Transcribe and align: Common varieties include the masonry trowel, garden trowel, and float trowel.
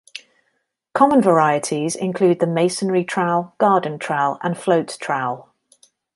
Common 0.95 1.21
varieties 1.21 1.95
include 1.95 2.39
the 2.39 2.47
masonry 2.47 3.03
trowel, 3.03 3.53
garden 3.59 3.99
trowel, 3.99 4.39
and 4.41 4.57
float 4.57 4.97
trowel. 4.99 5.49